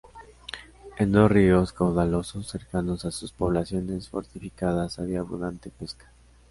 En 0.97 1.11
dos 1.11 1.29
ríos 1.31 1.73
caudalosos 1.73 2.47
cercanos 2.47 3.05
a 3.05 3.11
sus 3.11 3.31
poblaciones 3.31 4.09
fortificadas 4.09 4.97
había 4.97 5.19
abundante 5.19 5.69
pesca. 5.69 6.09